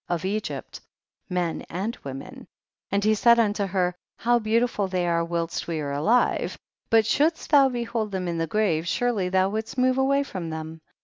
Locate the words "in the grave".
8.27-8.87